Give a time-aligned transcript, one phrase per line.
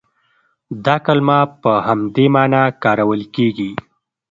[0.85, 3.71] دا کلمه په همدې معنا کارول کېږي.